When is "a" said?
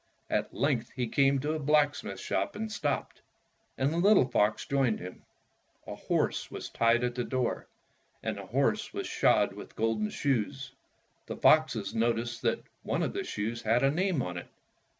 1.53-1.59, 5.85-5.93, 13.83-13.91